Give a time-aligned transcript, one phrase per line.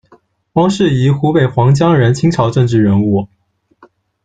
[0.53, 3.27] 汪士仪，湖北黄江人，清朝政治人物。